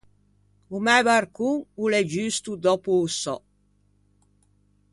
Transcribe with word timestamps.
O 0.75 0.77
mæ 0.85 0.97
barcon 1.07 1.55
o 1.81 1.83
l’é 1.91 2.01
giusto 2.11 2.51
dòppo 2.63 2.91
o 3.03 3.07
sò. 3.21 3.37